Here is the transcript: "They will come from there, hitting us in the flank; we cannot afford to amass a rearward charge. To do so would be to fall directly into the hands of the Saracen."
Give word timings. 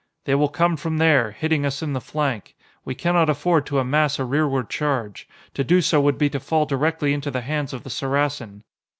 "They 0.25 0.33
will 0.33 0.49
come 0.49 0.77
from 0.77 0.97
there, 0.97 1.29
hitting 1.29 1.63
us 1.63 1.83
in 1.83 1.93
the 1.93 2.01
flank; 2.01 2.55
we 2.83 2.95
cannot 2.95 3.29
afford 3.29 3.67
to 3.67 3.77
amass 3.77 4.17
a 4.17 4.25
rearward 4.25 4.67
charge. 4.67 5.29
To 5.53 5.63
do 5.63 5.79
so 5.79 6.01
would 6.01 6.17
be 6.17 6.27
to 6.31 6.39
fall 6.39 6.65
directly 6.65 7.13
into 7.13 7.29
the 7.29 7.41
hands 7.41 7.71
of 7.71 7.83
the 7.83 7.91
Saracen." 7.91 8.63